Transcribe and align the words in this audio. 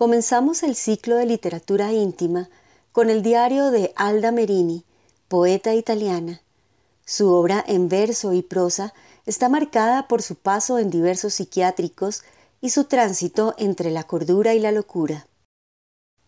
Comenzamos 0.00 0.62
el 0.62 0.76
ciclo 0.76 1.16
de 1.16 1.26
literatura 1.26 1.92
íntima 1.92 2.48
con 2.90 3.10
el 3.10 3.22
diario 3.22 3.70
de 3.70 3.92
Alda 3.96 4.32
Merini, 4.32 4.82
poeta 5.28 5.74
italiana. 5.74 6.40
Su 7.04 7.30
obra 7.30 7.62
en 7.68 7.90
verso 7.90 8.32
y 8.32 8.40
prosa 8.40 8.94
está 9.26 9.50
marcada 9.50 10.08
por 10.08 10.22
su 10.22 10.36
paso 10.36 10.78
en 10.78 10.88
diversos 10.88 11.34
psiquiátricos 11.34 12.22
y 12.62 12.70
su 12.70 12.84
tránsito 12.84 13.54
entre 13.58 13.90
la 13.90 14.04
cordura 14.04 14.54
y 14.54 14.58
la 14.58 14.72
locura. 14.72 15.26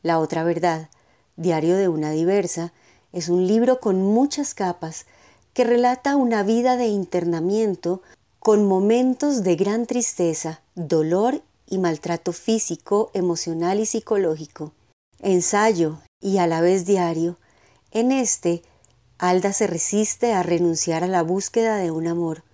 La 0.02 0.18
otra 0.18 0.44
verdad, 0.44 0.90
Diario 1.36 1.78
de 1.78 1.88
una 1.88 2.10
diversa, 2.10 2.74
es 3.10 3.30
un 3.30 3.46
libro 3.46 3.80
con 3.80 4.02
muchas 4.02 4.52
capas 4.52 5.06
que 5.54 5.64
relata 5.64 6.16
una 6.16 6.42
vida 6.42 6.76
de 6.76 6.88
internamiento 6.88 8.02
con 8.38 8.66
momentos 8.66 9.42
de 9.42 9.56
gran 9.56 9.86
tristeza, 9.86 10.60
dolor 10.74 11.40
y 11.72 11.78
maltrato 11.78 12.34
físico, 12.34 13.10
emocional 13.14 13.80
y 13.80 13.86
psicológico. 13.86 14.74
Ensayo 15.20 16.00
y 16.20 16.36
a 16.36 16.46
la 16.46 16.60
vez 16.60 16.84
diario, 16.84 17.38
en 17.92 18.12
este, 18.12 18.62
Alda 19.16 19.54
se 19.54 19.66
resiste 19.66 20.34
a 20.34 20.42
renunciar 20.42 21.02
a 21.02 21.06
la 21.06 21.22
búsqueda 21.22 21.78
de 21.78 21.90
un 21.90 22.08
amor, 22.08 22.44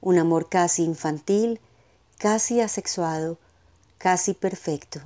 un 0.00 0.16
amor 0.16 0.48
casi 0.48 0.84
infantil, 0.84 1.58
casi 2.18 2.60
asexuado, 2.60 3.36
casi 3.98 4.32
perfecto. 4.32 5.00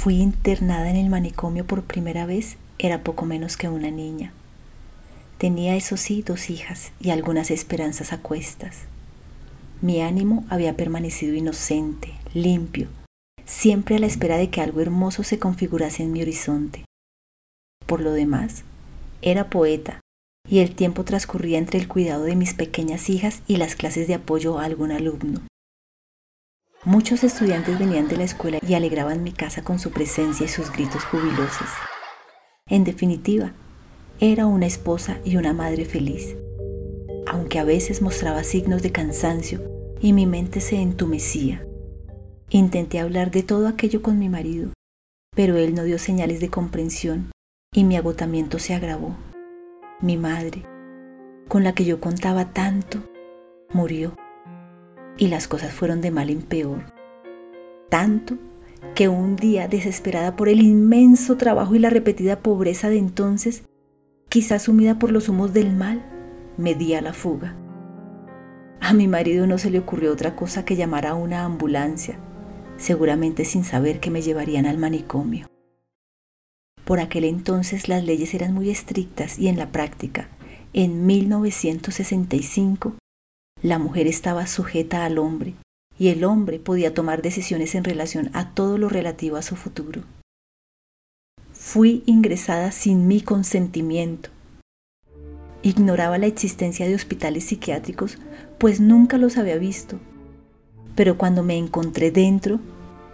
Fui 0.00 0.14
internada 0.22 0.88
en 0.88 0.96
el 0.96 1.10
manicomio 1.10 1.66
por 1.66 1.82
primera 1.82 2.24
vez, 2.24 2.56
era 2.78 3.04
poco 3.04 3.26
menos 3.26 3.58
que 3.58 3.68
una 3.68 3.90
niña. 3.90 4.32
Tenía, 5.36 5.76
eso 5.76 5.98
sí, 5.98 6.22
dos 6.22 6.48
hijas 6.48 6.92
y 7.00 7.10
algunas 7.10 7.50
esperanzas 7.50 8.14
a 8.14 8.16
cuestas. 8.16 8.84
Mi 9.82 10.00
ánimo 10.00 10.46
había 10.48 10.74
permanecido 10.74 11.34
inocente, 11.34 12.14
limpio, 12.32 12.88
siempre 13.44 13.96
a 13.96 13.98
la 13.98 14.06
espera 14.06 14.38
de 14.38 14.48
que 14.48 14.62
algo 14.62 14.80
hermoso 14.80 15.22
se 15.22 15.38
configurase 15.38 16.02
en 16.02 16.12
mi 16.12 16.22
horizonte. 16.22 16.86
Por 17.84 18.00
lo 18.00 18.12
demás, 18.12 18.64
era 19.20 19.50
poeta, 19.50 20.00
y 20.48 20.60
el 20.60 20.74
tiempo 20.74 21.04
transcurría 21.04 21.58
entre 21.58 21.78
el 21.78 21.88
cuidado 21.88 22.24
de 22.24 22.36
mis 22.36 22.54
pequeñas 22.54 23.10
hijas 23.10 23.42
y 23.46 23.58
las 23.58 23.74
clases 23.74 24.08
de 24.08 24.14
apoyo 24.14 24.58
a 24.58 24.64
algún 24.64 24.92
alumno. 24.92 25.42
Muchos 26.86 27.24
estudiantes 27.24 27.78
venían 27.78 28.08
de 28.08 28.16
la 28.16 28.24
escuela 28.24 28.58
y 28.66 28.72
alegraban 28.72 29.22
mi 29.22 29.32
casa 29.32 29.62
con 29.62 29.78
su 29.78 29.90
presencia 29.90 30.46
y 30.46 30.48
sus 30.48 30.72
gritos 30.72 31.04
jubilosos. 31.04 31.68
En 32.66 32.84
definitiva, 32.84 33.52
era 34.18 34.46
una 34.46 34.64
esposa 34.64 35.18
y 35.22 35.36
una 35.36 35.52
madre 35.52 35.84
feliz, 35.84 36.36
aunque 37.26 37.58
a 37.58 37.64
veces 37.64 38.00
mostraba 38.00 38.44
signos 38.44 38.80
de 38.80 38.92
cansancio 38.92 39.60
y 40.00 40.14
mi 40.14 40.24
mente 40.24 40.62
se 40.62 40.76
entumecía. 40.76 41.66
Intenté 42.48 42.98
hablar 42.98 43.30
de 43.30 43.42
todo 43.42 43.68
aquello 43.68 44.00
con 44.00 44.18
mi 44.18 44.30
marido, 44.30 44.72
pero 45.36 45.58
él 45.58 45.74
no 45.74 45.84
dio 45.84 45.98
señales 45.98 46.40
de 46.40 46.48
comprensión 46.48 47.30
y 47.74 47.84
mi 47.84 47.98
agotamiento 47.98 48.58
se 48.58 48.72
agravó. 48.72 49.16
Mi 50.00 50.16
madre, 50.16 50.64
con 51.46 51.62
la 51.62 51.74
que 51.74 51.84
yo 51.84 52.00
contaba 52.00 52.54
tanto, 52.54 53.02
murió 53.70 54.16
y 55.16 55.28
las 55.28 55.48
cosas 55.48 55.72
fueron 55.72 56.00
de 56.00 56.10
mal 56.10 56.30
en 56.30 56.42
peor. 56.42 56.84
Tanto 57.88 58.38
que 58.94 59.08
un 59.08 59.36
día, 59.36 59.68
desesperada 59.68 60.36
por 60.36 60.48
el 60.48 60.62
inmenso 60.62 61.36
trabajo 61.36 61.74
y 61.74 61.78
la 61.78 61.90
repetida 61.90 62.40
pobreza 62.40 62.88
de 62.88 62.98
entonces, 62.98 63.62
quizás 64.28 64.62
sumida 64.62 64.98
por 64.98 65.12
los 65.12 65.28
humos 65.28 65.52
del 65.52 65.74
mal, 65.74 66.02
me 66.56 66.74
di 66.74 66.94
a 66.94 67.02
la 67.02 67.12
fuga. 67.12 67.56
A 68.80 68.92
mi 68.92 69.08
marido 69.08 69.46
no 69.46 69.58
se 69.58 69.70
le 69.70 69.78
ocurrió 69.78 70.12
otra 70.12 70.34
cosa 70.36 70.64
que 70.64 70.76
llamar 70.76 71.06
a 71.06 71.14
una 71.14 71.44
ambulancia, 71.44 72.18
seguramente 72.76 73.44
sin 73.44 73.64
saber 73.64 74.00
que 74.00 74.10
me 74.10 74.22
llevarían 74.22 74.66
al 74.66 74.78
manicomio. 74.78 75.46
Por 76.84 76.98
aquel 76.98 77.24
entonces 77.24 77.88
las 77.88 78.02
leyes 78.04 78.34
eran 78.34 78.54
muy 78.54 78.70
estrictas 78.70 79.38
y 79.38 79.48
en 79.48 79.58
la 79.58 79.70
práctica, 79.70 80.28
en 80.72 81.06
1965, 81.06 82.94
la 83.62 83.78
mujer 83.78 84.06
estaba 84.06 84.46
sujeta 84.46 85.04
al 85.04 85.18
hombre 85.18 85.54
y 85.98 86.08
el 86.08 86.24
hombre 86.24 86.58
podía 86.58 86.94
tomar 86.94 87.20
decisiones 87.20 87.74
en 87.74 87.84
relación 87.84 88.30
a 88.32 88.54
todo 88.54 88.78
lo 88.78 88.88
relativo 88.88 89.36
a 89.36 89.42
su 89.42 89.54
futuro. 89.54 90.02
Fui 91.52 92.02
ingresada 92.06 92.72
sin 92.72 93.06
mi 93.06 93.20
consentimiento. 93.20 94.30
Ignoraba 95.62 96.16
la 96.16 96.26
existencia 96.26 96.88
de 96.88 96.94
hospitales 96.94 97.44
psiquiátricos, 97.44 98.16
pues 98.56 98.80
nunca 98.80 99.18
los 99.18 99.36
había 99.36 99.58
visto. 99.58 100.00
Pero 100.96 101.18
cuando 101.18 101.42
me 101.42 101.58
encontré 101.58 102.10
dentro, 102.10 102.60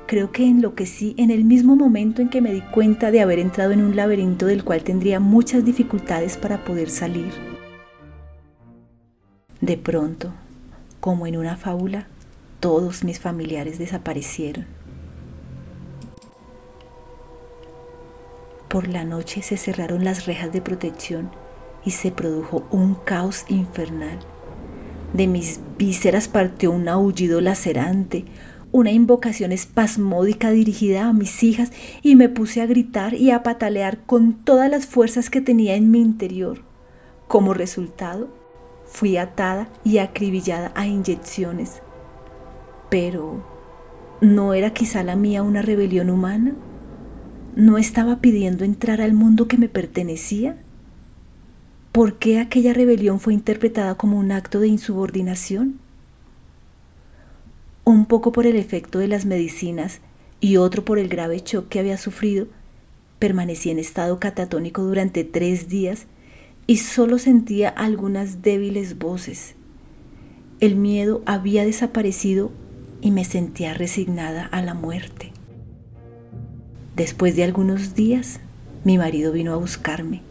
creo 0.07 0.31
que 0.31 0.45
enloquecí 0.45 1.17
en 1.19 1.33
el 1.33 1.45
mismo 1.45 1.75
momento 1.75 2.23
en 2.23 2.29
que 2.29 2.41
me 2.41 2.53
di 2.53 2.61
cuenta 2.61 3.11
de 3.11 3.21
haber 3.21 3.41
entrado 3.41 3.73
en 3.73 3.83
un 3.83 3.97
laberinto 3.97 4.47
del 4.47 4.63
cual 4.63 4.85
tendría 4.85 5.19
muchas 5.19 5.65
dificultades 5.65 6.37
para 6.37 6.65
poder 6.65 6.89
salir. 6.89 7.56
De 9.61 9.79
pronto, 9.79 10.33
como 11.01 11.27
en 11.27 11.37
una 11.37 11.57
fábula, 11.57 12.07
todos 12.61 13.05
mis 13.05 13.21
familiares 13.21 13.79
desaparecieron. 13.79 14.67
Por 18.69 18.89
la 18.89 19.05
noche 19.05 19.43
se 19.43 19.57
cerraron 19.57 20.05
las 20.05 20.27
rejas 20.27 20.53
de 20.53 20.61
protección 20.61 21.31
y 21.85 21.93
se 21.93 22.11
produjo 22.11 22.67
un 22.71 22.95
caos 22.95 23.45
infernal. 23.49 24.19
De 25.15 25.27
mis 25.27 25.61
vísceras 25.79 26.29
partió 26.29 26.73
un 26.73 26.89
aullido 26.89 27.41
lacerante, 27.41 28.25
una 28.73 28.91
invocación 28.91 29.53
espasmódica 29.53 30.51
dirigida 30.51 31.09
a 31.09 31.15
mis 31.15 31.43
hijas 31.43 31.73
y 32.03 32.17
me 32.17 32.29
puse 32.29 32.61
a 32.61 32.67
gritar 32.67 33.15
y 33.15 33.31
a 33.31 33.43
patalear 33.43 34.05
con 34.05 34.35
todas 34.35 34.71
las 34.71 34.85
fuerzas 34.85 35.31
que 35.31 35.41
tenía 35.41 35.77
en 35.77 35.91
mi 35.91 36.03
interior. 36.03 36.63
Como 37.29 37.55
resultado, 37.55 38.29
Fui 38.87 39.17
atada 39.17 39.69
y 39.85 39.99
acribillada 39.99 40.73
a 40.75 40.87
inyecciones. 40.87 41.83
Pero, 42.89 43.45
¿no 44.21 44.55
era 44.55 44.73
quizá 44.73 45.03
la 45.03 45.17
mía 45.17 45.43
una 45.43 45.63
rebelión 45.63 46.09
humana? 46.09 46.55
¿No 47.57 47.79
estaba 47.79 48.21
pidiendo 48.21 48.65
entrar 48.65 49.01
al 49.01 49.13
mundo 49.13 49.49
que 49.49 49.59
me 49.59 49.69
pertenecía? 49.69 50.57
¿Por 51.91 52.19
qué 52.19 52.39
aquella 52.39 52.75
rebelión 52.75 53.21
fue 53.21 53.33
interpretada 53.33 53.95
como 53.97 54.19
un 54.19 54.31
acto 54.31 54.61
de 54.61 54.69
insubordinación? 54.69 55.79
Un 57.85 58.07
poco 58.07 58.33
por 58.33 58.47
el 58.47 58.57
efecto 58.57 58.99
de 58.99 59.09
las 59.09 59.25
medicinas 59.25 60.01
y 60.41 60.59
otro 60.59 60.85
por 60.85 60.99
el 60.99 61.09
grave 61.09 61.43
shock 61.45 61.69
que 61.69 61.81
había 61.81 61.97
sufrido, 61.97 62.47
permanecí 63.19 63.71
en 63.71 63.79
estado 63.79 64.21
catatónico 64.21 64.83
durante 64.83 65.25
tres 65.25 65.69
días 65.69 66.07
y 66.67 66.79
solo 66.79 67.19
sentía 67.19 67.69
algunas 67.69 68.43
débiles 68.43 68.99
voces. 68.99 69.55
El 70.59 70.77
miedo 70.77 71.23
había 71.27 71.65
desaparecido 71.65 72.51
y 73.01 73.11
me 73.11 73.25
sentía 73.25 73.75
resignada 73.75 74.47
a 74.47 74.63
la 74.63 74.75
muerte. 74.75 75.33
Después 76.97 77.37
de 77.37 77.45
algunos 77.45 77.95
días, 77.95 78.41
mi 78.85 78.99
marido 78.99 79.33
vino 79.33 79.53
a 79.53 79.57
buscarme, 79.57 80.23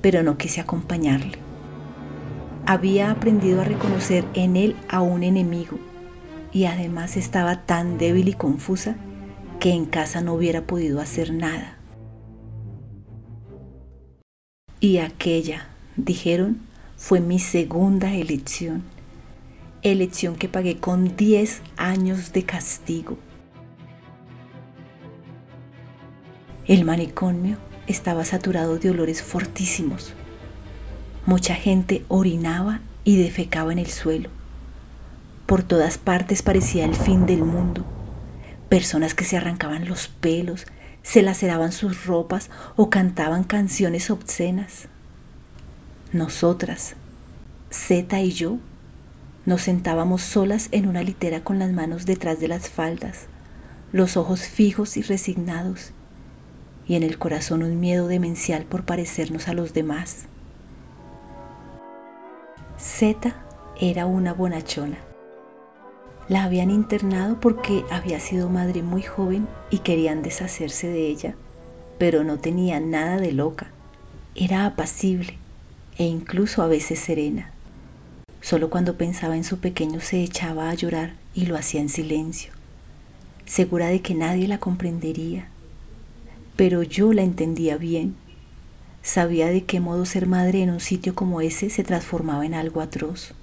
pero 0.00 0.22
no 0.22 0.38
quise 0.38 0.60
acompañarle. 0.60 1.38
había 2.64 3.10
aprendido 3.10 3.60
a 3.60 3.64
reconocer 3.64 4.24
en 4.34 4.56
él 4.56 4.76
a 4.88 5.00
un 5.00 5.24
enemigo 5.24 5.78
y 6.52 6.66
además 6.66 7.16
estaba 7.16 7.66
tan 7.66 7.98
débil 7.98 8.28
y 8.28 8.34
confusa 8.34 8.96
que 9.58 9.70
en 9.70 9.84
casa 9.84 10.20
no 10.20 10.34
hubiera 10.34 10.66
podido 10.66 11.00
hacer 11.00 11.32
nada. 11.32 11.76
Y 14.82 14.98
aquella, 14.98 15.68
dijeron, 15.94 16.60
fue 16.96 17.20
mi 17.20 17.38
segunda 17.38 18.14
elección, 18.14 18.82
elección 19.82 20.34
que 20.34 20.48
pagué 20.48 20.78
con 20.78 21.16
10 21.16 21.62
años 21.76 22.32
de 22.32 22.42
castigo. 22.42 23.16
El 26.66 26.84
manicomio 26.84 27.58
estaba 27.86 28.24
saturado 28.24 28.80
de 28.80 28.90
olores 28.90 29.22
fortísimos. 29.22 30.14
Mucha 31.26 31.54
gente 31.54 32.04
orinaba 32.08 32.80
y 33.04 33.22
defecaba 33.22 33.70
en 33.70 33.78
el 33.78 33.86
suelo. 33.88 34.30
Por 35.46 35.62
todas 35.62 35.96
partes 35.96 36.42
parecía 36.42 36.86
el 36.86 36.96
fin 36.96 37.24
del 37.24 37.44
mundo. 37.44 37.84
Personas 38.68 39.14
que 39.14 39.22
se 39.22 39.36
arrancaban 39.36 39.86
los 39.86 40.08
pelos, 40.08 40.66
se 41.02 41.22
laceraban 41.22 41.72
sus 41.72 42.06
ropas 42.06 42.50
o 42.76 42.90
cantaban 42.90 43.44
canciones 43.44 44.10
obscenas. 44.10 44.88
Nosotras, 46.12 46.94
Zeta 47.70 48.20
y 48.20 48.32
yo, 48.32 48.58
nos 49.44 49.62
sentábamos 49.62 50.22
solas 50.22 50.68
en 50.70 50.86
una 50.86 51.02
litera 51.02 51.42
con 51.42 51.58
las 51.58 51.72
manos 51.72 52.06
detrás 52.06 52.38
de 52.38 52.48
las 52.48 52.68
faldas, 52.68 53.26
los 53.92 54.16
ojos 54.16 54.42
fijos 54.42 54.96
y 54.96 55.02
resignados, 55.02 55.92
y 56.86 56.96
en 56.96 57.02
el 57.02 57.18
corazón 57.18 57.62
un 57.62 57.80
miedo 57.80 58.08
demencial 58.08 58.64
por 58.64 58.84
parecernos 58.84 59.48
a 59.48 59.54
los 59.54 59.72
demás. 59.72 60.26
Zeta 62.78 63.34
era 63.80 64.06
una 64.06 64.32
bonachona. 64.32 65.11
La 66.28 66.44
habían 66.44 66.70
internado 66.70 67.40
porque 67.40 67.84
había 67.90 68.20
sido 68.20 68.48
madre 68.48 68.82
muy 68.82 69.02
joven 69.02 69.48
y 69.70 69.78
querían 69.78 70.22
deshacerse 70.22 70.86
de 70.86 71.08
ella, 71.08 71.34
pero 71.98 72.22
no 72.22 72.38
tenía 72.38 72.78
nada 72.78 73.16
de 73.16 73.32
loca. 73.32 73.68
Era 74.34 74.64
apacible 74.64 75.36
e 75.98 76.04
incluso 76.04 76.62
a 76.62 76.68
veces 76.68 77.00
serena. 77.00 77.50
Solo 78.40 78.70
cuando 78.70 78.96
pensaba 78.96 79.36
en 79.36 79.44
su 79.44 79.58
pequeño 79.58 80.00
se 80.00 80.22
echaba 80.22 80.70
a 80.70 80.74
llorar 80.74 81.14
y 81.34 81.46
lo 81.46 81.56
hacía 81.56 81.80
en 81.80 81.88
silencio, 81.88 82.52
segura 83.44 83.88
de 83.88 84.00
que 84.00 84.14
nadie 84.14 84.48
la 84.48 84.58
comprendería. 84.58 85.48
Pero 86.56 86.82
yo 86.82 87.12
la 87.12 87.22
entendía 87.22 87.76
bien. 87.76 88.14
Sabía 89.02 89.48
de 89.48 89.64
qué 89.64 89.80
modo 89.80 90.06
ser 90.06 90.26
madre 90.26 90.62
en 90.62 90.70
un 90.70 90.80
sitio 90.80 91.14
como 91.14 91.40
ese 91.40 91.68
se 91.68 91.82
transformaba 91.82 92.46
en 92.46 92.54
algo 92.54 92.80
atroz. 92.80 93.34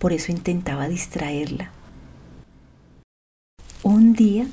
Por 0.00 0.14
eso 0.14 0.32
intentaba 0.32 0.88
distraerla. 0.88 1.70
Un 3.82 4.14
día 4.14 4.46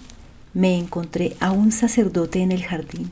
me 0.53 0.77
encontré 0.77 1.37
a 1.39 1.51
un 1.51 1.71
sacerdote 1.71 2.41
en 2.41 2.51
el 2.51 2.65
jardín. 2.65 3.09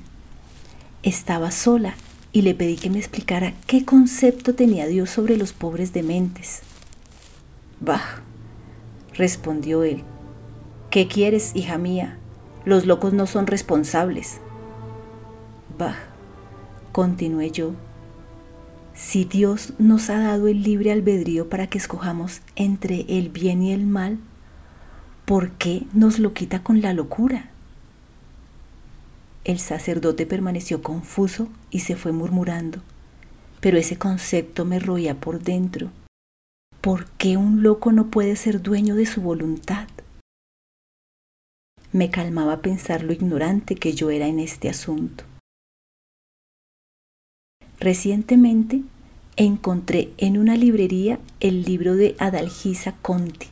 Estaba 1.02 1.50
sola 1.50 1.96
y 2.34 2.42
le 2.42 2.54
pedí 2.54 2.76
que 2.76 2.90
me 2.90 3.00
explicara 3.00 3.54
qué 3.68 3.86
concepto 3.86 4.54
tenía 4.54 4.86
Dios 4.86 5.10
sobre 5.10 5.38
los 5.38 5.54
pobres 5.54 5.94
dementes. 5.94 6.62
Bah, 7.80 8.22
respondió 9.14 9.84
él. 9.84 10.04
¿Qué 10.90 11.08
quieres, 11.08 11.56
hija 11.56 11.78
mía? 11.78 12.18
Los 12.66 12.86
locos 12.86 13.14
no 13.14 13.28
son 13.28 13.48
responsables. 13.48 14.42
Bah, 15.78 15.96
continué 16.92 17.52
yo. 17.52 17.72
Si 18.96 19.26
Dios 19.26 19.74
nos 19.78 20.10
ha 20.10 20.20
dado 20.20 20.48
el 20.48 20.64
libre 20.64 20.94
albedrío 20.94 21.50
para 21.50 21.68
que 21.68 21.78
escojamos 21.78 22.42
entre 22.56 23.02
el 23.10 23.28
bien 23.28 23.62
y 23.62 23.74
el 23.74 23.86
mal, 23.86 24.20
¿por 25.26 25.52
qué 25.52 25.84
nos 25.94 26.18
lo 26.18 26.34
quita 26.34 26.64
con 26.64 26.82
la 26.82 26.94
locura? 26.94 27.50
El 29.44 29.60
sacerdote 29.60 30.26
permaneció 30.26 30.82
confuso 30.82 31.50
y 31.72 31.82
se 31.82 31.98
fue 31.98 32.14
murmurando, 32.14 32.80
pero 33.60 33.78
ese 33.78 33.98
concepto 33.98 34.64
me 34.64 34.80
roía 34.80 35.20
por 35.20 35.44
dentro. 35.44 35.92
¿Por 36.80 37.08
qué 37.18 37.36
un 37.36 37.64
loco 37.64 37.92
no 37.92 38.10
puede 38.10 38.38
ser 38.38 38.62
dueño 38.62 38.96
de 38.96 39.06
su 39.06 39.22
voluntad? 39.22 39.90
Me 41.92 42.10
calmaba 42.10 42.62
pensar 42.62 43.04
lo 43.04 43.12
ignorante 43.12 43.76
que 43.76 43.94
yo 43.94 44.10
era 44.10 44.28
en 44.28 44.40
este 44.40 44.70
asunto. 44.70 45.26
Recientemente 47.86 48.82
encontré 49.36 50.10
en 50.18 50.40
una 50.40 50.58
librería 50.58 51.20
el 51.40 51.62
libro 51.62 51.96
de 51.96 52.16
Adalgisa 52.18 52.96
Conti, 53.04 53.46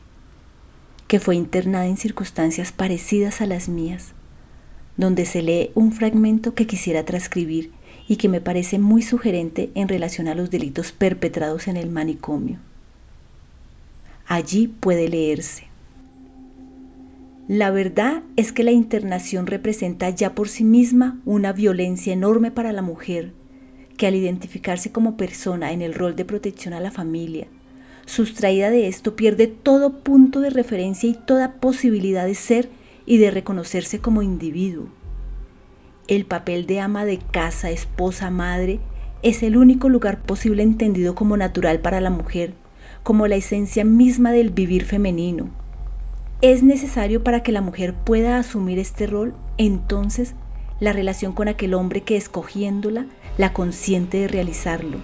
que 1.06 1.20
fue 1.20 1.36
internada 1.36 1.86
en 1.86 1.96
circunstancias 1.96 2.72
parecidas 2.72 3.40
a 3.40 3.46
las 3.46 3.68
mías, 3.68 4.12
donde 4.96 5.24
se 5.24 5.40
lee 5.40 5.70
un 5.76 5.92
fragmento 5.92 6.52
que 6.52 6.66
quisiera 6.66 7.04
transcribir 7.04 7.70
y 8.08 8.16
que 8.16 8.28
me 8.28 8.40
parece 8.40 8.80
muy 8.80 9.02
sugerente 9.02 9.70
en 9.76 9.86
relación 9.86 10.26
a 10.26 10.34
los 10.34 10.50
delitos 10.50 10.90
perpetrados 10.90 11.68
en 11.68 11.76
el 11.76 11.88
manicomio. 11.88 12.58
Allí 14.26 14.66
puede 14.66 15.08
leerse. 15.08 15.68
La 17.46 17.70
verdad 17.70 18.24
es 18.34 18.50
que 18.50 18.64
la 18.64 18.72
internación 18.72 19.46
representa 19.46 20.10
ya 20.10 20.34
por 20.34 20.48
sí 20.48 20.64
misma 20.64 21.20
una 21.24 21.52
violencia 21.52 22.12
enorme 22.12 22.50
para 22.50 22.72
la 22.72 22.82
mujer, 22.82 23.32
que 23.96 24.06
al 24.06 24.14
identificarse 24.14 24.92
como 24.92 25.16
persona 25.16 25.72
en 25.72 25.82
el 25.82 25.94
rol 25.94 26.16
de 26.16 26.24
protección 26.24 26.74
a 26.74 26.80
la 26.80 26.90
familia, 26.90 27.46
sustraída 28.06 28.70
de 28.70 28.88
esto 28.88 29.16
pierde 29.16 29.46
todo 29.46 30.00
punto 30.00 30.40
de 30.40 30.50
referencia 30.50 31.08
y 31.08 31.14
toda 31.14 31.54
posibilidad 31.54 32.26
de 32.26 32.34
ser 32.34 32.68
y 33.06 33.18
de 33.18 33.30
reconocerse 33.30 33.98
como 33.98 34.22
individuo. 34.22 34.88
El 36.06 36.26
papel 36.26 36.66
de 36.66 36.80
ama 36.80 37.04
de 37.04 37.18
casa, 37.18 37.70
esposa, 37.70 38.30
madre, 38.30 38.80
es 39.22 39.42
el 39.42 39.56
único 39.56 39.88
lugar 39.88 40.20
posible 40.20 40.62
entendido 40.62 41.14
como 41.14 41.36
natural 41.36 41.80
para 41.80 42.00
la 42.00 42.10
mujer, 42.10 42.52
como 43.02 43.26
la 43.26 43.36
esencia 43.36 43.84
misma 43.84 44.32
del 44.32 44.50
vivir 44.50 44.84
femenino. 44.84 45.48
Es 46.42 46.62
necesario 46.62 47.24
para 47.24 47.42
que 47.42 47.52
la 47.52 47.62
mujer 47.62 47.94
pueda 47.94 48.38
asumir 48.38 48.78
este 48.78 49.06
rol, 49.06 49.34
entonces, 49.56 50.34
la 50.78 50.92
relación 50.92 51.32
con 51.32 51.48
aquel 51.48 51.72
hombre 51.72 52.02
que 52.02 52.16
escogiéndola 52.16 53.06
la 53.38 53.52
consiente 53.52 54.18
de 54.18 54.28
realizarlo. 54.28 54.98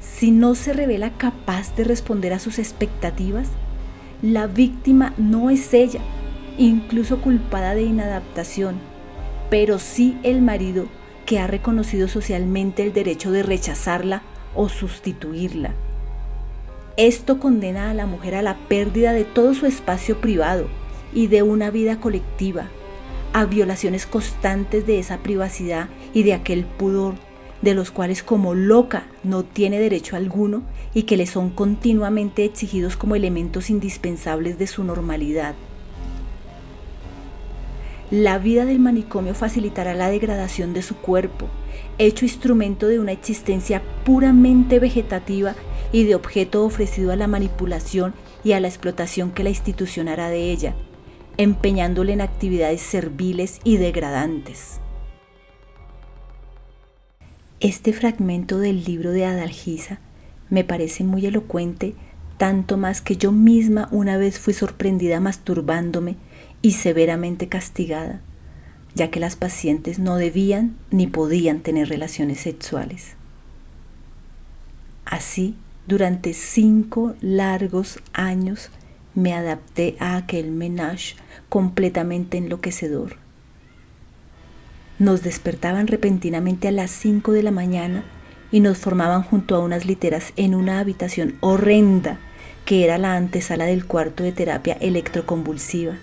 Si 0.00 0.30
no 0.30 0.54
se 0.54 0.72
revela 0.72 1.10
capaz 1.16 1.74
de 1.76 1.84
responder 1.84 2.32
a 2.32 2.38
sus 2.38 2.58
expectativas, 2.58 3.48
la 4.22 4.46
víctima 4.46 5.14
no 5.16 5.50
es 5.50 5.72
ella, 5.72 6.00
incluso 6.58 7.20
culpada 7.20 7.74
de 7.74 7.82
inadaptación, 7.82 8.76
pero 9.48 9.78
sí 9.78 10.18
el 10.22 10.42
marido 10.42 10.86
que 11.26 11.38
ha 11.38 11.46
reconocido 11.46 12.08
socialmente 12.08 12.82
el 12.82 12.92
derecho 12.92 13.30
de 13.30 13.42
rechazarla 13.42 14.22
o 14.54 14.68
sustituirla. 14.68 15.72
Esto 16.96 17.38
condena 17.38 17.90
a 17.90 17.94
la 17.94 18.04
mujer 18.04 18.34
a 18.34 18.42
la 18.42 18.56
pérdida 18.68 19.12
de 19.12 19.24
todo 19.24 19.54
su 19.54 19.66
espacio 19.66 20.20
privado 20.20 20.66
y 21.14 21.28
de 21.28 21.42
una 21.42 21.70
vida 21.70 22.00
colectiva, 22.00 22.68
a 23.32 23.44
violaciones 23.44 24.06
constantes 24.06 24.86
de 24.86 24.98
esa 24.98 25.18
privacidad 25.18 25.88
y 26.12 26.22
de 26.22 26.34
aquel 26.34 26.64
pudor 26.64 27.14
de 27.62 27.74
los 27.74 27.90
cuales 27.90 28.22
como 28.22 28.54
loca 28.54 29.04
no 29.22 29.44
tiene 29.44 29.78
derecho 29.78 30.16
alguno 30.16 30.62
y 30.94 31.02
que 31.02 31.16
le 31.16 31.26
son 31.26 31.50
continuamente 31.50 32.44
exigidos 32.44 32.96
como 32.96 33.16
elementos 33.16 33.70
indispensables 33.70 34.58
de 34.58 34.66
su 34.66 34.82
normalidad. 34.84 35.54
La 38.10 38.38
vida 38.38 38.64
del 38.64 38.80
manicomio 38.80 39.34
facilitará 39.34 39.94
la 39.94 40.10
degradación 40.10 40.72
de 40.74 40.82
su 40.82 40.96
cuerpo, 40.96 41.46
hecho 41.98 42.24
instrumento 42.24 42.88
de 42.88 42.98
una 42.98 43.12
existencia 43.12 43.82
puramente 44.04 44.80
vegetativa 44.80 45.54
y 45.92 46.04
de 46.04 46.16
objeto 46.16 46.64
ofrecido 46.64 47.12
a 47.12 47.16
la 47.16 47.28
manipulación 47.28 48.14
y 48.42 48.52
a 48.52 48.60
la 48.60 48.66
explotación 48.66 49.30
que 49.30 49.44
la 49.44 49.50
institución 49.50 50.08
hará 50.08 50.28
de 50.28 50.50
ella, 50.50 50.74
empeñándole 51.42 52.12
en 52.12 52.20
actividades 52.20 52.82
serviles 52.82 53.60
y 53.64 53.78
degradantes. 53.78 54.78
Este 57.60 57.94
fragmento 57.94 58.58
del 58.58 58.84
libro 58.84 59.10
de 59.10 59.24
Adalgisa 59.24 60.00
me 60.50 60.64
parece 60.64 61.02
muy 61.02 61.24
elocuente, 61.24 61.94
tanto 62.36 62.76
más 62.76 63.00
que 63.00 63.16
yo 63.16 63.32
misma 63.32 63.88
una 63.90 64.18
vez 64.18 64.38
fui 64.38 64.52
sorprendida 64.52 65.18
masturbándome 65.18 66.16
y 66.60 66.72
severamente 66.72 67.48
castigada, 67.48 68.20
ya 68.94 69.10
que 69.10 69.18
las 69.18 69.34
pacientes 69.34 69.98
no 69.98 70.16
debían 70.16 70.76
ni 70.90 71.06
podían 71.06 71.60
tener 71.60 71.88
relaciones 71.88 72.40
sexuales. 72.40 73.14
Así, 75.06 75.54
durante 75.86 76.34
cinco 76.34 77.14
largos 77.22 77.98
años 78.12 78.70
me 79.14 79.34
adapté 79.34 79.96
a 79.98 80.16
aquel 80.16 80.50
menage 80.50 81.16
completamente 81.48 82.38
enloquecedor 82.38 83.16
nos 85.00 85.22
despertaban 85.22 85.86
repentinamente 85.86 86.68
a 86.68 86.72
las 86.72 86.90
5 86.90 87.32
de 87.32 87.42
la 87.42 87.50
mañana 87.50 88.04
y 88.52 88.60
nos 88.60 88.76
formaban 88.76 89.22
junto 89.22 89.56
a 89.56 89.60
unas 89.60 89.86
literas 89.86 90.34
en 90.36 90.54
una 90.54 90.78
habitación 90.78 91.36
horrenda 91.40 92.18
que 92.66 92.84
era 92.84 92.98
la 92.98 93.16
antesala 93.16 93.64
del 93.64 93.86
cuarto 93.86 94.22
de 94.22 94.32
terapia 94.32 94.76
electroconvulsiva. 94.78 95.94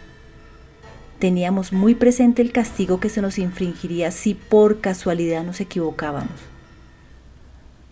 Teníamos 1.20 1.74
muy 1.74 1.94
presente 1.94 2.42
el 2.42 2.52
castigo 2.52 3.00
que 3.00 3.10
se 3.10 3.22
nos 3.22 3.38
infringiría 3.38 4.10
si 4.10 4.34
por 4.34 4.82
casualidad 4.82 5.44
nos 5.44 5.62
equivocábamos. 5.62 6.40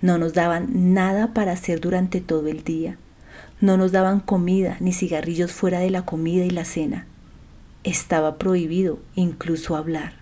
No 0.02 0.18
nos 0.18 0.34
daban 0.34 0.94
nada 0.96 1.36
para 1.36 1.52
hacer 1.52 1.80
durante 1.82 2.20
todo 2.20 2.48
el 2.48 2.64
día. 2.64 2.98
No 3.62 3.78
nos 3.78 3.92
daban 3.92 4.20
comida 4.20 4.78
ni 4.80 4.94
cigarrillos 4.94 5.52
fuera 5.52 5.80
de 5.80 5.90
la 5.90 6.06
comida 6.06 6.46
y 6.46 6.50
la 6.50 6.66
cena. 6.66 7.06
Estaba 7.84 8.38
prohibido 8.38 9.00
incluso 9.16 9.76
hablar. 9.76 10.14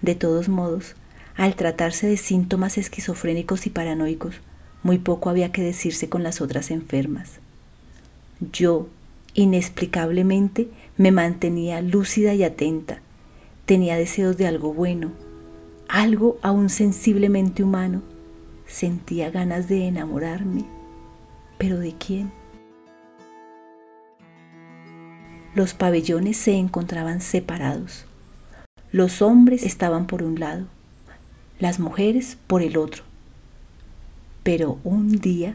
De 0.00 0.14
todos 0.14 0.48
modos, 0.48 0.94
al 1.36 1.54
tratarse 1.54 2.06
de 2.06 2.16
síntomas 2.16 2.76
esquizofrénicos 2.76 3.66
y 3.66 3.70
paranoicos, 3.70 4.40
muy 4.82 4.98
poco 4.98 5.30
había 5.30 5.52
que 5.52 5.62
decirse 5.62 6.08
con 6.08 6.22
las 6.22 6.40
otras 6.40 6.70
enfermas. 6.70 7.40
Yo, 8.52 8.88
inexplicablemente, 9.34 10.68
me 10.96 11.12
mantenía 11.12 11.80
lúcida 11.80 12.34
y 12.34 12.42
atenta. 12.42 13.00
Tenía 13.64 13.96
deseos 13.96 14.36
de 14.36 14.46
algo 14.46 14.74
bueno, 14.74 15.12
algo 15.88 16.38
aún 16.42 16.68
sensiblemente 16.68 17.62
humano. 17.62 18.02
Sentía 18.66 19.30
ganas 19.30 19.68
de 19.68 19.86
enamorarme. 19.86 20.64
¿Pero 21.62 21.78
de 21.78 21.94
quién? 21.94 22.32
Los 25.54 25.74
pabellones 25.74 26.36
se 26.36 26.54
encontraban 26.54 27.20
separados. 27.20 28.04
Los 28.90 29.22
hombres 29.22 29.62
estaban 29.62 30.08
por 30.08 30.24
un 30.24 30.40
lado, 30.40 30.64
las 31.60 31.78
mujeres 31.78 32.36
por 32.48 32.62
el 32.62 32.76
otro. 32.76 33.04
Pero 34.42 34.80
un 34.82 35.20
día 35.20 35.54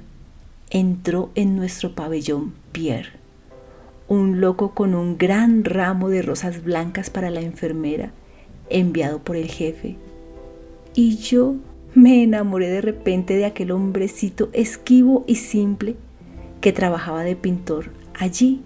entró 0.70 1.30
en 1.36 1.58
nuestro 1.58 1.94
pabellón 1.94 2.54
Pierre, 2.72 3.12
un 4.08 4.40
loco 4.40 4.74
con 4.74 4.96
un 4.96 5.18
gran 5.18 5.66
ramo 5.66 6.08
de 6.08 6.22
rosas 6.22 6.64
blancas 6.64 7.10
para 7.10 7.32
la 7.32 7.42
enfermera, 7.42 8.12
enviado 8.70 9.20
por 9.20 9.36
el 9.36 9.50
jefe. 9.50 9.98
Y 10.96 11.18
yo 11.18 11.56
me 11.94 12.24
enamoré 12.24 12.70
de 12.70 12.82
repente 12.82 13.36
de 13.36 13.46
aquel 13.46 13.72
hombrecito 13.72 14.50
esquivo 14.54 15.24
y 15.28 15.36
simple 15.36 15.96
que 16.62 16.72
trabajaba 16.72 17.24
de 17.24 17.36
pintor 17.36 17.92
allí, 18.14 18.62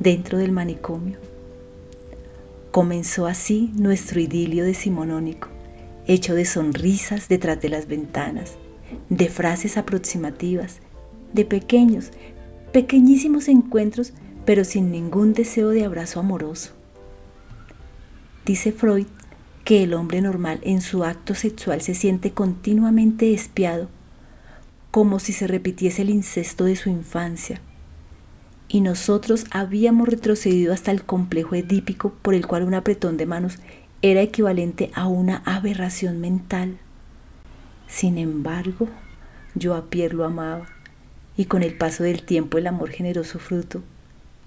dentro 0.00 0.38
del 0.38 0.52
manicomio. 0.52 1.18
Comenzó 2.70 3.26
así 3.26 3.70
nuestro 3.74 4.20
idilio 4.20 4.64
decimonónico, 4.64 5.48
hecho 6.06 6.34
de 6.34 6.44
sonrisas 6.44 7.28
detrás 7.28 7.60
de 7.60 7.68
las 7.68 7.86
ventanas, 7.86 8.56
de 9.08 9.28
frases 9.28 9.76
aproximativas, 9.76 10.80
de 11.32 11.44
pequeños, 11.44 12.10
pequeñísimos 12.72 13.48
encuentros, 13.48 14.12
pero 14.44 14.64
sin 14.64 14.90
ningún 14.90 15.32
deseo 15.32 15.70
de 15.70 15.84
abrazo 15.84 16.20
amoroso. 16.20 16.72
Dice 18.44 18.72
Freud 18.72 19.06
que 19.64 19.82
el 19.82 19.94
hombre 19.94 20.20
normal 20.20 20.60
en 20.62 20.82
su 20.82 21.04
acto 21.04 21.34
sexual 21.34 21.80
se 21.80 21.94
siente 21.94 22.32
continuamente 22.32 23.32
espiado, 23.32 23.88
como 24.90 25.18
si 25.18 25.32
se 25.32 25.46
repitiese 25.46 26.02
el 26.02 26.10
incesto 26.10 26.64
de 26.64 26.76
su 26.76 26.90
infancia, 26.90 27.60
y 28.68 28.80
nosotros 28.80 29.46
habíamos 29.50 30.08
retrocedido 30.08 30.72
hasta 30.72 30.90
el 30.90 31.04
complejo 31.04 31.54
edípico 31.54 32.12
por 32.22 32.34
el 32.34 32.46
cual 32.46 32.62
un 32.62 32.74
apretón 32.74 33.16
de 33.16 33.26
manos 33.26 33.58
era 34.02 34.20
equivalente 34.20 34.90
a 34.94 35.06
una 35.06 35.42
aberración 35.46 36.20
mental. 36.20 36.78
Sin 37.88 38.18
embargo, 38.18 38.88
yo 39.54 39.74
a 39.74 39.86
Pierre 39.86 40.14
lo 40.14 40.24
amaba, 40.24 40.66
y 41.36 41.46
con 41.46 41.62
el 41.62 41.76
paso 41.76 42.04
del 42.04 42.22
tiempo 42.22 42.58
el 42.58 42.66
amor 42.66 42.90
generoso 42.90 43.38
fruto, 43.38 43.82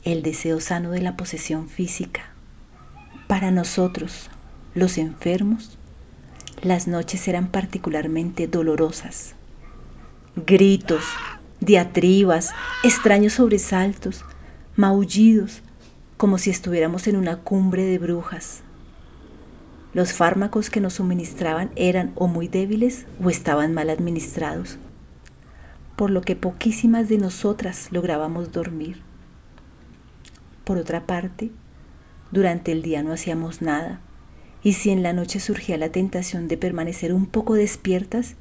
el 0.04 0.22
deseo 0.22 0.62
sano 0.62 0.92
de 0.92 1.02
la 1.02 1.18
posesión 1.18 1.70
física. 1.70 2.30
Para 3.28 3.52
nosotros, 3.52 4.30
los 4.78 5.00
enfermos, 5.00 5.76
las 6.62 6.88
noches 6.88 7.28
eran 7.28 7.48
particularmente 7.48 8.48
dolorosas. 8.48 9.34
Gritos, 10.36 11.04
diatribas, 11.60 12.52
extraños 12.84 13.34
sobresaltos, 13.34 14.24
maullidos, 14.76 15.64
como 16.16 16.38
si 16.38 16.52
estuviéramos 16.52 17.08
en 17.08 17.16
una 17.16 17.38
cumbre 17.38 17.86
de 17.86 17.98
brujas. 17.98 18.62
Los 19.94 20.14
fármacos 20.14 20.70
que 20.70 20.80
nos 20.80 20.94
suministraban 20.94 21.72
eran 21.76 22.12
o 22.14 22.28
muy 22.28 22.48
débiles 22.48 23.08
o 23.24 23.32
estaban 23.32 23.74
mal 23.74 23.90
administrados, 23.90 24.78
por 25.96 26.12
lo 26.12 26.22
que 26.22 26.36
poquísimas 26.36 27.10
de 27.10 27.18
nosotras 27.18 27.88
lográbamos 27.90 28.52
dormir. 28.52 29.02
Por 30.64 30.78
otra 30.78 31.08
parte, 31.08 31.50
durante 32.32 32.72
el 32.72 32.84
día 32.84 33.02
no 33.02 33.12
hacíamos 33.12 33.64
nada, 33.64 34.02
y 34.64 34.74
si 34.74 34.90
en 34.90 35.04
la 35.04 35.14
noche 35.14 35.40
surgía 35.40 35.78
la 35.78 35.90
tentación 35.90 36.48
de 36.48 36.58
permanecer 36.58 37.14
un 37.14 37.26
poco 37.26 37.54
despiertas, 37.54 38.36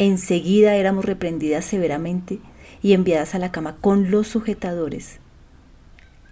Enseguida 0.00 0.76
éramos 0.76 1.04
reprendidas 1.04 1.62
severamente 1.66 2.38
y 2.80 2.94
enviadas 2.94 3.34
a 3.34 3.38
la 3.38 3.52
cama 3.52 3.76
con 3.82 4.10
los 4.10 4.28
sujetadores. 4.28 5.18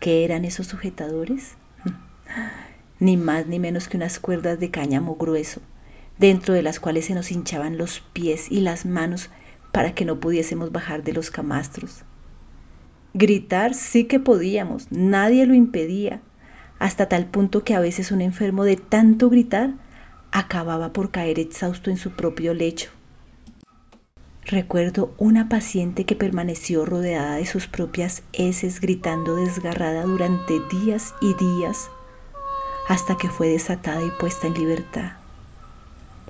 ¿Qué 0.00 0.24
eran 0.24 0.46
esos 0.46 0.68
sujetadores? 0.68 1.56
ni 2.98 3.18
más 3.18 3.46
ni 3.46 3.58
menos 3.58 3.86
que 3.86 3.98
unas 3.98 4.20
cuerdas 4.20 4.58
de 4.58 4.70
cáñamo 4.70 5.16
grueso, 5.16 5.60
dentro 6.18 6.54
de 6.54 6.62
las 6.62 6.80
cuales 6.80 7.04
se 7.04 7.14
nos 7.14 7.30
hinchaban 7.30 7.76
los 7.76 8.00
pies 8.00 8.50
y 8.50 8.60
las 8.62 8.86
manos 8.86 9.28
para 9.70 9.94
que 9.94 10.06
no 10.06 10.18
pudiésemos 10.18 10.72
bajar 10.72 11.04
de 11.04 11.12
los 11.12 11.30
camastros. 11.30 12.04
Gritar 13.12 13.74
sí 13.74 14.04
que 14.04 14.18
podíamos, 14.18 14.90
nadie 14.90 15.44
lo 15.44 15.52
impedía, 15.52 16.22
hasta 16.78 17.08
tal 17.08 17.26
punto 17.26 17.64
que 17.64 17.74
a 17.74 17.80
veces 17.80 18.12
un 18.12 18.20
enfermo 18.20 18.64
de 18.64 18.76
tanto 18.76 19.30
gritar 19.30 19.72
acababa 20.30 20.92
por 20.92 21.10
caer 21.10 21.38
exhausto 21.38 21.90
en 21.90 21.96
su 21.96 22.12
propio 22.12 22.54
lecho. 22.54 22.90
Recuerdo 24.44 25.12
una 25.18 25.48
paciente 25.48 26.04
que 26.04 26.16
permaneció 26.16 26.86
rodeada 26.86 27.36
de 27.36 27.44
sus 27.44 27.66
propias 27.66 28.22
heces 28.32 28.80
gritando 28.80 29.36
desgarrada 29.36 30.04
durante 30.04 30.60
días 30.70 31.14
y 31.20 31.34
días 31.34 31.90
hasta 32.88 33.18
que 33.18 33.28
fue 33.28 33.48
desatada 33.48 34.02
y 34.02 34.10
puesta 34.18 34.46
en 34.46 34.54
libertad. 34.54 35.12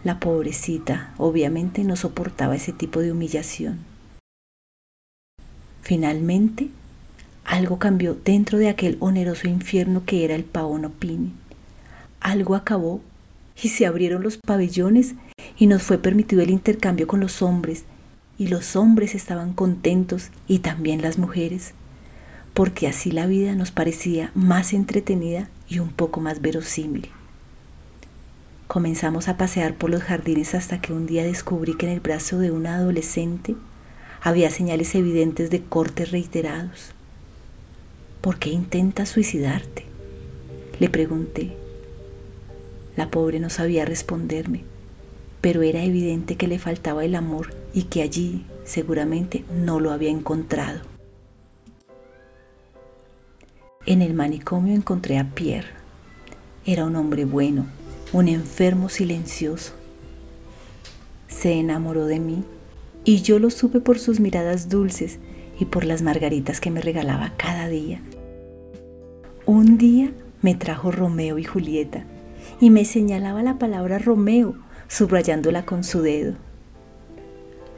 La 0.03 0.19
pobrecita 0.19 1.15
obviamente 1.17 1.85
no 1.85 1.95
soportaba 1.95 2.57
ese 2.57 2.73
tipo 2.73 3.01
de 3.01 3.13
humillación. 3.13 3.79
Finalmente, 5.83 6.71
algo 7.49 7.79
cambió 7.79 8.15
dentro 8.15 8.59
de 8.59 8.69
aquel 8.69 8.99
oneroso 9.01 9.49
infierno 9.49 10.05
que 10.05 10.23
era 10.23 10.35
el 10.35 10.45
Paono 10.45 10.91
Pini. 10.91 11.33
Algo 12.21 12.55
acabó 12.55 13.01
y 13.61 13.71
se 13.71 13.87
abrieron 13.87 14.23
los 14.23 14.37
pabellones 14.37 15.15
y 15.57 15.67
nos 15.67 15.83
fue 15.83 15.97
permitido 15.97 16.43
el 16.43 16.51
intercambio 16.51 17.07
con 17.07 17.21
los 17.21 17.41
hombres 17.41 17.85
y 18.37 18.49
los 18.49 18.77
hombres 18.77 19.15
estaban 19.15 19.55
contentos 19.55 20.29
y 20.47 20.59
también 20.59 21.01
las 21.01 21.17
mujeres, 21.17 21.73
porque 22.53 22.87
así 22.87 23.11
la 23.11 23.27
vida 23.27 23.55
nos 23.55 23.71
parecía 23.71 24.31
más 24.35 24.75
entretenida 24.75 25.49
y 25.71 25.79
un 25.79 25.89
poco 25.89 26.21
más 26.21 26.43
verosímil. 26.43 27.09
Comenzamos 28.67 29.27
a 29.27 29.39
pasear 29.39 29.75
por 29.75 29.89
los 29.89 30.03
jardines 30.03 30.55
hasta 30.55 30.83
que 30.83 30.93
un 30.93 31.07
día 31.07 31.25
descubrí 31.25 31.79
que 31.79 31.87
en 31.87 31.93
el 31.93 32.01
brazo 32.01 32.39
de 32.39 32.51
una 32.51 32.75
adolescente 32.75 33.57
había 34.21 34.51
señales 34.51 34.95
evidentes 34.95 35.49
de 35.49 35.63
cortes 35.63 36.11
reiterados. 36.11 36.93
¿Por 38.21 38.39
qué 38.39 38.51
intentas 38.51 39.09
suicidarte? 39.09 39.85
Le 40.79 40.89
pregunté. 40.89 41.57
La 42.97 43.11
pobre 43.11 43.41
no 43.41 43.51
sabía 43.51 43.85
responderme 43.85 44.65
pero 45.41 45.63
era 45.63 45.83
evidente 45.83 46.37
que 46.37 46.49
le 46.49 46.59
faltaba 46.59 47.05
el 47.05 47.15
amor 47.15 47.55
y 47.73 47.85
que 47.85 48.03
allí 48.03 48.45
seguramente 48.65 49.45
no 49.55 49.81
lo 49.81 49.93
había 49.93 50.11
encontrado. 50.11 50.81
En 53.87 54.03
el 54.03 54.15
manicomio 54.15 54.75
encontré 54.75 55.19
a 55.19 55.31
Pierre. 55.31 55.69
Era 56.67 56.85
un 56.85 56.97
hombre 56.97 57.25
bueno, 57.25 57.67
un 58.13 58.29
enfermo 58.29 58.89
silencioso. 58.89 59.73
Se 61.29 61.53
enamoró 61.53 62.07
de 62.07 62.19
mí 62.19 62.45
y 63.05 63.23
yo 63.23 63.39
lo 63.39 63.51
supe 63.51 63.81
por 63.81 63.99
sus 63.99 64.21
miradas 64.21 64.69
dulces 64.69 65.19
y 65.59 65.65
por 65.67 65.85
las 65.85 66.03
margaritas 66.03 66.61
que 66.61 66.71
me 66.71 66.81
regalaba 66.81 67.33
cada 67.37 67.69
día. 67.69 68.01
Un 69.47 69.79
día 69.79 70.13
me 70.43 70.55
trajo 70.55 70.91
Romeo 70.91 71.39
y 71.39 71.45
Julieta 71.45 72.05
y 72.61 72.71
me 72.71 72.85
señalaba 72.85 73.43
la 73.43 73.59
palabra 73.59 73.99
Romeo 73.99 74.55
subrayándola 74.89 75.65
con 75.65 75.85
su 75.85 76.03
dedo. 76.03 76.35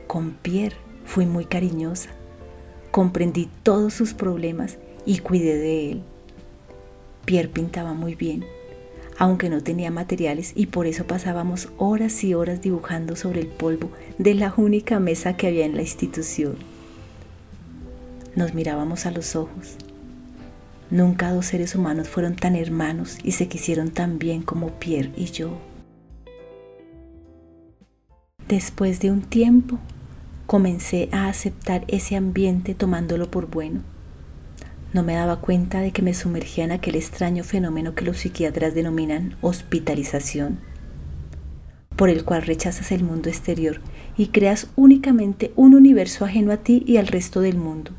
Con 0.06 0.32
Pierre 0.32 0.76
fui 1.04 1.26
muy 1.26 1.44
cariñosa. 1.44 2.10
Comprendí 2.90 3.48
todos 3.62 3.94
sus 3.94 4.14
problemas 4.14 4.78
y 5.06 5.18
cuidé 5.18 5.56
de 5.56 5.90
él. 5.92 6.02
Pierre 7.24 7.48
pintaba 7.48 7.94
muy 7.94 8.14
bien. 8.14 8.44
aunque 9.20 9.50
no 9.50 9.62
tenía 9.62 9.90
materiales 9.90 10.52
y 10.56 10.66
por 10.66 10.86
eso 10.86 11.04
pasábamos 11.06 11.68
horas 11.76 12.24
y 12.24 12.32
horas 12.32 12.62
dibujando 12.62 13.16
sobre 13.16 13.40
el 13.40 13.48
polvo 13.48 13.90
de 14.16 14.34
la 14.34 14.54
única 14.56 14.98
mesa 14.98 15.36
que 15.36 15.46
había 15.46 15.66
en 15.66 15.76
la 15.76 15.82
institución. 15.82 16.56
Nos 18.36 18.54
mirábamos 18.54 19.06
a 19.06 19.10
los 19.10 19.36
ojos. 19.36 19.76
Nunca 20.90 21.32
dos 21.32 21.46
seres 21.46 21.74
humanos 21.74 22.08
fueron 22.08 22.36
tan 22.36 22.56
hermanos 22.56 23.18
y 23.22 23.32
se 23.32 23.48
quisieron 23.48 23.90
tan 23.90 24.18
bien 24.18 24.42
como 24.42 24.70
Pierre 24.78 25.12
y 25.16 25.26
yo. 25.26 25.58
Después 28.48 29.00
de 29.00 29.10
un 29.10 29.22
tiempo, 29.22 29.78
comencé 30.46 31.08
a 31.12 31.28
aceptar 31.28 31.84
ese 31.88 32.16
ambiente 32.16 32.74
tomándolo 32.74 33.30
por 33.30 33.48
bueno 33.48 33.82
no 34.92 35.04
me 35.04 35.14
daba 35.14 35.36
cuenta 35.36 35.80
de 35.80 35.92
que 35.92 36.02
me 36.02 36.14
sumergía 36.14 36.64
en 36.64 36.72
aquel 36.72 36.96
extraño 36.96 37.44
fenómeno 37.44 37.94
que 37.94 38.04
los 38.04 38.18
psiquiatras 38.18 38.74
denominan 38.74 39.36
hospitalización, 39.40 40.58
por 41.94 42.08
el 42.08 42.24
cual 42.24 42.42
rechazas 42.42 42.90
el 42.90 43.04
mundo 43.04 43.28
exterior 43.28 43.80
y 44.16 44.28
creas 44.28 44.68
únicamente 44.74 45.52
un 45.54 45.74
universo 45.74 46.24
ajeno 46.24 46.50
a 46.50 46.56
ti 46.56 46.82
y 46.86 46.96
al 46.96 47.06
resto 47.06 47.40
del 47.40 47.56
mundo. 47.56 47.92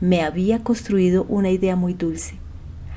Me 0.00 0.22
había 0.22 0.62
construido 0.62 1.24
una 1.28 1.50
idea 1.50 1.74
muy 1.74 1.92
dulce, 1.92 2.36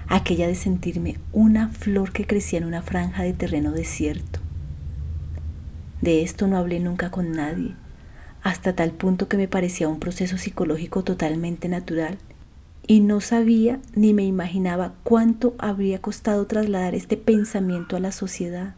aquella 0.07 0.47
de 0.47 0.53
sentirme 0.53 1.17
una 1.33 1.69
flor 1.69 2.11
que 2.11 2.27
crecía 2.27 2.59
en 2.59 2.65
una 2.65 2.83
franja 2.83 3.23
de 3.23 3.33
terreno 3.33 3.71
desierto. 3.71 4.39
De 6.01 6.21
esto 6.21 6.45
no 6.45 6.57
hablé 6.57 6.79
nunca 6.79 7.09
con 7.09 7.31
nadie, 7.31 7.73
hasta 8.43 8.75
tal 8.75 8.91
punto 8.91 9.27
que 9.27 9.37
me 9.37 9.47
parecía 9.47 9.87
un 9.87 9.99
proceso 9.99 10.37
psicológico 10.37 11.03
totalmente 11.03 11.69
natural 11.69 12.19
y 12.85 12.99
no 12.99 13.19
sabía 13.19 13.79
ni 13.95 14.13
me 14.13 14.23
imaginaba 14.23 14.93
cuánto 15.03 15.55
habría 15.57 16.01
costado 16.01 16.45
trasladar 16.45 16.93
este 16.93 17.17
pensamiento 17.17 17.95
a 17.95 17.99
la 17.99 18.11
sociedad. 18.11 18.75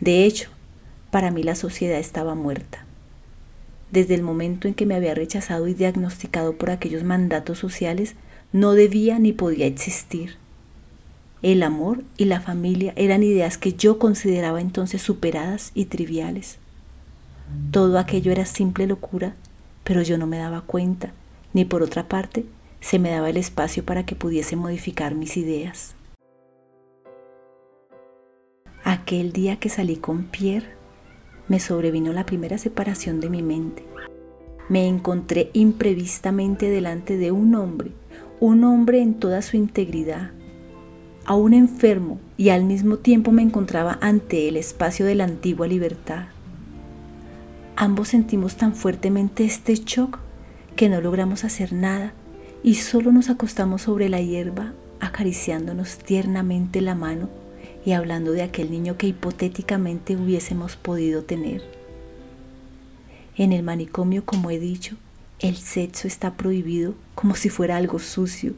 De 0.00 0.24
hecho, 0.24 0.50
para 1.10 1.32
mí 1.32 1.42
la 1.42 1.56
sociedad 1.56 1.98
estaba 1.98 2.36
muerta. 2.36 2.83
Desde 3.94 4.16
el 4.16 4.22
momento 4.22 4.66
en 4.66 4.74
que 4.74 4.86
me 4.86 4.96
había 4.96 5.14
rechazado 5.14 5.68
y 5.68 5.74
diagnosticado 5.74 6.58
por 6.58 6.70
aquellos 6.70 7.04
mandatos 7.04 7.60
sociales, 7.60 8.16
no 8.50 8.72
debía 8.72 9.20
ni 9.20 9.32
podía 9.32 9.66
existir. 9.66 10.34
El 11.42 11.62
amor 11.62 12.02
y 12.16 12.24
la 12.24 12.40
familia 12.40 12.92
eran 12.96 13.22
ideas 13.22 13.56
que 13.56 13.74
yo 13.74 14.00
consideraba 14.00 14.60
entonces 14.60 15.00
superadas 15.00 15.70
y 15.74 15.84
triviales. 15.84 16.58
Todo 17.70 18.00
aquello 18.00 18.32
era 18.32 18.46
simple 18.46 18.88
locura, 18.88 19.36
pero 19.84 20.02
yo 20.02 20.18
no 20.18 20.26
me 20.26 20.38
daba 20.38 20.62
cuenta, 20.62 21.12
ni 21.52 21.64
por 21.64 21.84
otra 21.84 22.08
parte 22.08 22.46
se 22.80 22.98
me 22.98 23.10
daba 23.10 23.30
el 23.30 23.36
espacio 23.36 23.84
para 23.84 24.04
que 24.04 24.16
pudiese 24.16 24.56
modificar 24.56 25.14
mis 25.14 25.36
ideas. 25.36 25.94
Aquel 28.82 29.30
día 29.32 29.60
que 29.60 29.68
salí 29.68 29.94
con 29.94 30.24
Pierre, 30.24 30.82
me 31.48 31.60
sobrevino 31.60 32.12
la 32.12 32.26
primera 32.26 32.58
separación 32.58 33.20
de 33.20 33.30
mi 33.30 33.42
mente. 33.42 33.84
Me 34.68 34.86
encontré 34.86 35.50
imprevistamente 35.52 36.70
delante 36.70 37.16
de 37.16 37.30
un 37.30 37.54
hombre, 37.54 37.92
un 38.40 38.64
hombre 38.64 39.02
en 39.02 39.14
toda 39.14 39.42
su 39.42 39.56
integridad, 39.56 40.30
a 41.26 41.34
un 41.34 41.54
enfermo 41.54 42.18
y 42.36 42.50
al 42.50 42.64
mismo 42.64 42.96
tiempo 42.96 43.30
me 43.30 43.42
encontraba 43.42 43.98
ante 44.00 44.48
el 44.48 44.56
espacio 44.56 45.06
de 45.06 45.14
la 45.14 45.24
antigua 45.24 45.66
libertad. 45.66 46.26
Ambos 47.76 48.08
sentimos 48.08 48.56
tan 48.56 48.74
fuertemente 48.74 49.44
este 49.44 49.74
shock 49.74 50.18
que 50.76 50.88
no 50.88 51.00
logramos 51.00 51.44
hacer 51.44 51.72
nada 51.72 52.12
y 52.62 52.76
solo 52.76 53.12
nos 53.12 53.30
acostamos 53.30 53.82
sobre 53.82 54.08
la 54.08 54.20
hierba 54.20 54.72
acariciándonos 55.00 55.98
tiernamente 55.98 56.80
la 56.80 56.94
mano 56.94 57.28
y 57.84 57.92
hablando 57.92 58.32
de 58.32 58.42
aquel 58.42 58.70
niño 58.70 58.96
que 58.96 59.06
hipotéticamente 59.06 60.16
hubiésemos 60.16 60.76
podido 60.76 61.22
tener. 61.22 61.62
En 63.36 63.52
el 63.52 63.62
manicomio, 63.62 64.24
como 64.24 64.50
he 64.50 64.58
dicho, 64.58 64.96
el 65.40 65.56
sexo 65.56 66.06
está 66.06 66.34
prohibido 66.34 66.94
como 67.14 67.34
si 67.34 67.48
fuera 67.50 67.76
algo 67.76 67.98
sucio, 67.98 68.54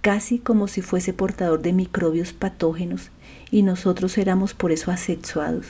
casi 0.00 0.38
como 0.38 0.68
si 0.68 0.80
fuese 0.80 1.12
portador 1.12 1.60
de 1.62 1.72
microbios 1.72 2.32
patógenos 2.32 3.10
y 3.50 3.62
nosotros 3.62 4.16
éramos 4.18 4.54
por 4.54 4.72
eso 4.72 4.90
asexuados, 4.90 5.66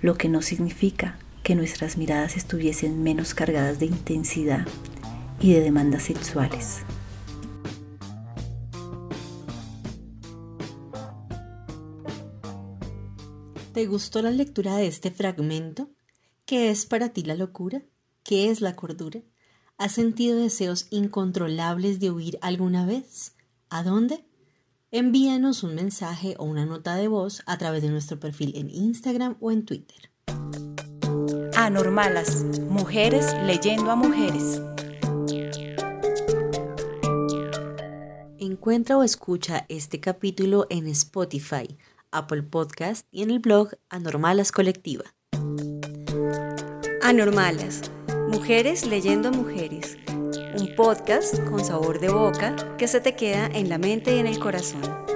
lo 0.00 0.16
que 0.16 0.28
no 0.28 0.40
significa 0.42 1.18
que 1.42 1.54
nuestras 1.54 1.96
miradas 1.96 2.36
estuviesen 2.36 3.02
menos 3.02 3.34
cargadas 3.34 3.78
de 3.78 3.86
intensidad 3.86 4.66
y 5.40 5.52
de 5.52 5.60
demandas 5.60 6.04
sexuales. 6.04 6.82
¿Te 13.80 13.86
gustó 13.86 14.20
la 14.20 14.30
lectura 14.30 14.76
de 14.76 14.86
este 14.86 15.10
fragmento? 15.10 15.88
¿Qué 16.44 16.68
es 16.68 16.84
para 16.84 17.14
ti 17.14 17.22
la 17.22 17.34
locura? 17.34 17.80
¿Qué 18.22 18.50
es 18.50 18.60
la 18.60 18.76
cordura? 18.76 19.22
¿Has 19.78 19.92
sentido 19.92 20.38
deseos 20.38 20.86
incontrolables 20.90 21.98
de 21.98 22.10
huir 22.10 22.38
alguna 22.42 22.84
vez? 22.84 23.36
¿A 23.70 23.82
dónde? 23.82 24.22
Envíanos 24.90 25.62
un 25.62 25.76
mensaje 25.76 26.34
o 26.36 26.44
una 26.44 26.66
nota 26.66 26.96
de 26.96 27.08
voz 27.08 27.42
a 27.46 27.56
través 27.56 27.80
de 27.80 27.88
nuestro 27.88 28.20
perfil 28.20 28.52
en 28.54 28.68
Instagram 28.68 29.38
o 29.40 29.50
en 29.50 29.64
Twitter. 29.64 30.10
Anormalas, 31.56 32.44
mujeres 32.68 33.34
leyendo 33.46 33.90
a 33.90 33.96
mujeres. 33.96 34.60
Encuentra 38.36 38.98
o 38.98 39.02
escucha 39.04 39.64
este 39.70 40.00
capítulo 40.00 40.66
en 40.68 40.86
Spotify, 40.88 41.78
Apple 42.12 42.42
Podcast 42.42 43.06
y 43.10 43.22
en 43.22 43.30
el 43.30 43.38
blog 43.38 43.70
Anormalas 43.88 44.52
Colectiva. 44.52 45.04
Anormalas, 47.02 47.90
mujeres 48.28 48.86
leyendo 48.86 49.32
mujeres. 49.32 49.96
Un 50.56 50.74
podcast 50.76 51.42
con 51.44 51.64
sabor 51.64 52.00
de 52.00 52.08
boca 52.08 52.56
que 52.76 52.88
se 52.88 53.00
te 53.00 53.16
queda 53.16 53.46
en 53.46 53.68
la 53.68 53.78
mente 53.78 54.16
y 54.16 54.18
en 54.18 54.26
el 54.26 54.38
corazón. 54.38 55.09